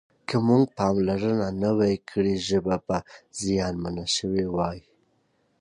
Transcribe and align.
که 0.27 0.35
موږ 0.47 0.63
پاملرنه 0.77 1.49
نه 1.61 1.71
وای 1.77 1.95
کړې 2.09 2.33
ژبه 2.47 2.75
به 2.87 2.97
زیانمنه 3.41 4.05
شوې 4.15 4.45
وای. 4.55 4.79